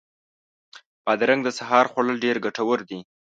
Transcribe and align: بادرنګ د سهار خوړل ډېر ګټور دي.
بادرنګ 1.05 1.41
د 1.45 1.49
سهار 1.59 1.85
خوړل 1.91 2.17
ډېر 2.25 2.35
ګټور 2.45 2.79
دي. 2.89 2.99